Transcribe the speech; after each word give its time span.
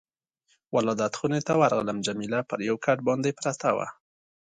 ولادت 0.75 1.13
خونې 1.19 1.41
ته 1.47 1.53
ورغلم، 1.61 1.97
جميله 2.07 2.39
پر 2.49 2.59
یو 2.69 2.75
کټ 2.85 2.97
باندې 3.07 3.29
پرته 3.39 3.69
وه. 3.75 3.87